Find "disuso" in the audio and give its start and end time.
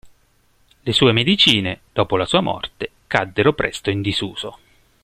4.01-4.57